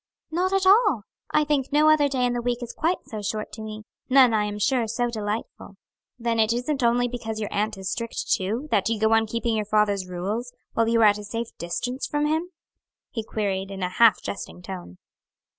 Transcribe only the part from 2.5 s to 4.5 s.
is quite so short to me, none, I